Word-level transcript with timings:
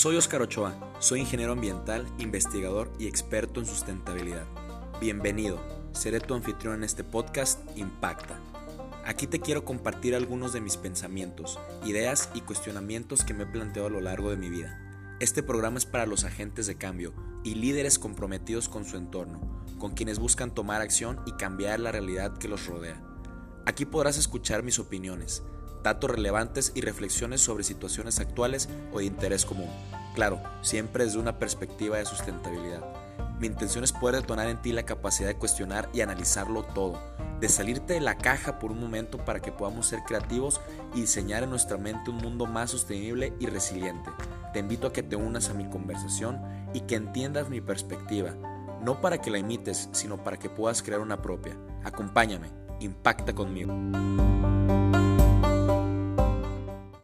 Soy 0.00 0.16
Oscar 0.16 0.40
Ochoa, 0.40 0.94
soy 0.98 1.20
ingeniero 1.20 1.52
ambiental, 1.52 2.06
investigador 2.16 2.90
y 2.98 3.06
experto 3.06 3.60
en 3.60 3.66
sustentabilidad. 3.66 4.46
Bienvenido, 4.98 5.60
seré 5.92 6.20
tu 6.20 6.32
anfitrión 6.32 6.76
en 6.76 6.84
este 6.84 7.04
podcast 7.04 7.60
Impacta. 7.76 8.40
Aquí 9.04 9.26
te 9.26 9.40
quiero 9.40 9.66
compartir 9.66 10.14
algunos 10.14 10.54
de 10.54 10.62
mis 10.62 10.78
pensamientos, 10.78 11.58
ideas 11.84 12.30
y 12.32 12.40
cuestionamientos 12.40 13.24
que 13.26 13.34
me 13.34 13.42
he 13.42 13.46
planteado 13.46 13.88
a 13.88 13.90
lo 13.90 14.00
largo 14.00 14.30
de 14.30 14.38
mi 14.38 14.48
vida. 14.48 14.80
Este 15.20 15.42
programa 15.42 15.76
es 15.76 15.84
para 15.84 16.06
los 16.06 16.24
agentes 16.24 16.66
de 16.66 16.78
cambio 16.78 17.12
y 17.44 17.56
líderes 17.56 17.98
comprometidos 17.98 18.70
con 18.70 18.86
su 18.86 18.96
entorno, 18.96 19.38
con 19.78 19.92
quienes 19.92 20.18
buscan 20.18 20.54
tomar 20.54 20.80
acción 20.80 21.20
y 21.26 21.32
cambiar 21.32 21.78
la 21.78 21.92
realidad 21.92 22.38
que 22.38 22.48
los 22.48 22.64
rodea. 22.64 23.02
Aquí 23.66 23.84
podrás 23.84 24.16
escuchar 24.16 24.62
mis 24.62 24.78
opiniones, 24.78 25.42
datos 25.82 26.10
relevantes 26.10 26.72
y 26.74 26.80
reflexiones 26.80 27.40
sobre 27.40 27.64
situaciones 27.64 28.20
actuales 28.20 28.68
o 28.92 28.98
de 28.98 29.06
interés 29.06 29.44
común. 29.44 29.68
Claro, 30.14 30.40
siempre 30.62 31.04
desde 31.04 31.18
una 31.18 31.38
perspectiva 31.38 31.98
de 31.98 32.04
sustentabilidad. 32.04 32.82
Mi 33.38 33.46
intención 33.46 33.84
es 33.84 33.92
poder 33.92 34.16
detonar 34.16 34.48
en 34.48 34.60
ti 34.60 34.72
la 34.72 34.82
capacidad 34.82 35.28
de 35.28 35.36
cuestionar 35.36 35.88
y 35.94 36.02
analizarlo 36.02 36.62
todo, 36.62 37.00
de 37.40 37.48
salirte 37.48 37.94
de 37.94 38.00
la 38.00 38.18
caja 38.18 38.58
por 38.58 38.70
un 38.70 38.80
momento 38.80 39.18
para 39.18 39.40
que 39.40 39.52
podamos 39.52 39.86
ser 39.86 40.00
creativos 40.06 40.60
y 40.94 41.02
diseñar 41.02 41.42
en 41.42 41.50
nuestra 41.50 41.78
mente 41.78 42.10
un 42.10 42.18
mundo 42.18 42.46
más 42.46 42.70
sostenible 42.70 43.32
y 43.40 43.46
resiliente. 43.46 44.10
Te 44.52 44.58
invito 44.58 44.88
a 44.88 44.92
que 44.92 45.02
te 45.02 45.16
unas 45.16 45.48
a 45.48 45.54
mi 45.54 45.64
conversación 45.70 46.40
y 46.74 46.80
que 46.82 46.96
entiendas 46.96 47.48
mi 47.48 47.60
perspectiva, 47.60 48.34
no 48.82 49.00
para 49.00 49.22
que 49.22 49.30
la 49.30 49.38
imites, 49.38 49.88
sino 49.92 50.22
para 50.22 50.38
que 50.38 50.50
puedas 50.50 50.82
crear 50.82 51.00
una 51.00 51.22
propia. 51.22 51.56
Acompáñame, 51.84 52.48
impacta 52.80 53.34
conmigo. 53.34 53.72